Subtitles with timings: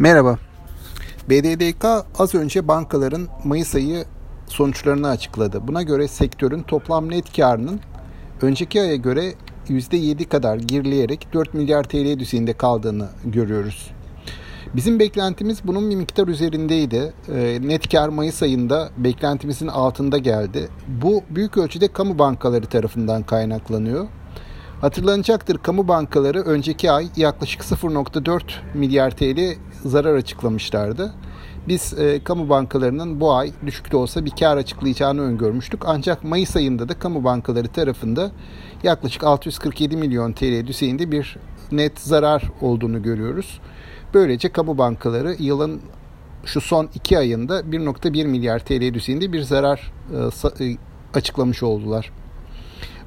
[0.00, 0.38] Merhaba.
[1.30, 1.84] BDDK
[2.18, 4.04] az önce bankaların Mayıs ayı
[4.46, 5.68] sonuçlarını açıkladı.
[5.68, 7.80] Buna göre sektörün toplam net karının
[8.42, 9.34] önceki aya göre
[9.68, 13.90] %7 kadar gerileyerek 4 milyar TL düzeyinde kaldığını görüyoruz.
[14.76, 17.12] Bizim beklentimiz bunun bir miktar üzerindeydi.
[17.34, 20.68] Ee, net kar Mayıs ayında beklentimizin altında geldi.
[21.02, 24.06] Bu büyük ölçüde kamu bankaları tarafından kaynaklanıyor.
[24.80, 28.42] Hatırlanacaktır kamu bankaları önceki ay yaklaşık 0.4
[28.74, 29.54] milyar TL
[29.84, 31.14] zarar açıklamışlardı.
[31.68, 35.82] Biz e, kamu bankalarının bu ay düşük de olsa bir kar açıklayacağını öngörmüştük.
[35.86, 38.30] Ancak Mayıs ayında da kamu bankaları tarafında
[38.82, 41.36] yaklaşık 647 milyon TL düzeyinde bir
[41.72, 43.60] net zarar olduğunu görüyoruz.
[44.14, 45.80] Böylece kamu bankaları yılın
[46.44, 49.92] şu son iki ayında 1.1 milyar TL düzeyinde bir zarar
[50.60, 50.76] e, e,
[51.14, 52.12] açıklamış oldular.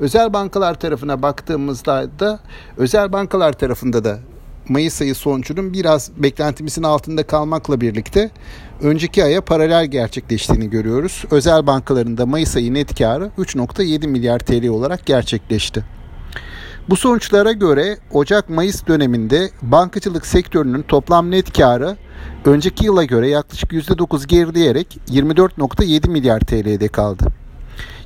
[0.00, 2.40] Özel bankalar tarafına baktığımızda da
[2.76, 4.18] özel bankalar tarafında da
[4.68, 8.30] Mayıs ayı sonucunun biraz beklentimizin altında kalmakla birlikte
[8.82, 11.24] önceki aya paralel gerçekleştiğini görüyoruz.
[11.30, 15.84] Özel bankalarında Mayıs ayı net karı 3.7 milyar TL olarak gerçekleşti.
[16.88, 21.96] Bu sonuçlara göre Ocak-Mayıs döneminde bankacılık sektörünün toplam net karı
[22.44, 27.24] önceki yıla göre yaklaşık %9 gerileyerek 24.7 milyar TL'de kaldı.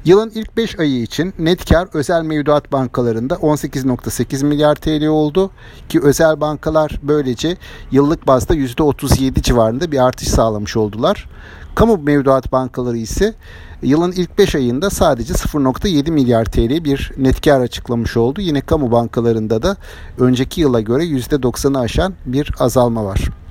[0.05, 5.51] Yılın ilk 5 ayı için net kar özel mevduat bankalarında 18.8 milyar TL oldu
[5.89, 7.57] ki özel bankalar böylece
[7.91, 11.29] yıllık bazda %37 civarında bir artış sağlamış oldular.
[11.75, 13.35] Kamu mevduat bankaları ise
[13.83, 18.41] yılın ilk 5 ayında sadece 0.7 milyar TL bir net kar açıklamış oldu.
[18.41, 19.77] Yine kamu bankalarında da
[20.19, 23.42] önceki yıla göre %90'ı aşan bir azalma var.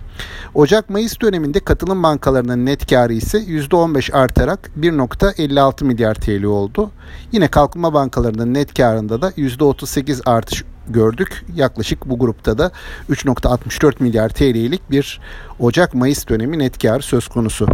[0.55, 6.91] Ocak-Mayıs döneminde katılım bankalarının net karı ise %15 artarak 1.56 milyar TL oldu.
[7.31, 11.45] Yine kalkınma bankalarının net karında da %38 artış gördük.
[11.55, 12.71] Yaklaşık bu grupta da
[13.09, 15.19] 3.64 milyar TL'lik bir
[15.59, 17.67] Ocak-Mayıs dönemi net karı söz konusu.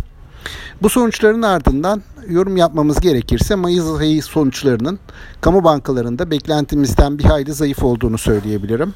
[0.82, 5.00] Bu sonuçların ardından yorum yapmamız gerekirse Mayıs ayı sonuçlarının
[5.42, 8.94] kamu bankalarında beklentimizden bir hayli zayıf olduğunu söyleyebilirim.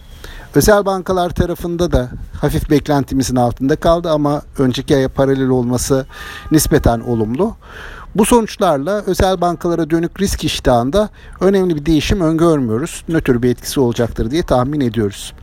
[0.55, 2.09] Özel bankalar tarafında da
[2.41, 6.05] hafif beklentimizin altında kaldı ama önceki aya paralel olması
[6.51, 7.55] nispeten olumlu.
[8.15, 13.03] Bu sonuçlarla özel bankalara dönük risk iştahında önemli bir değişim öngörmüyoruz.
[13.07, 15.33] Nötr bir etkisi olacaktır diye tahmin ediyoruz.